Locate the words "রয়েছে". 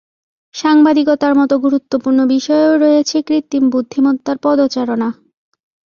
2.77-3.17